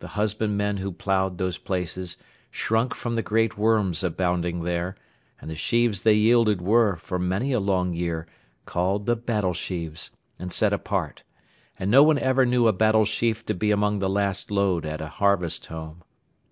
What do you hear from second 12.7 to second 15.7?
Battle Sheaf to be among the last load at a Harvest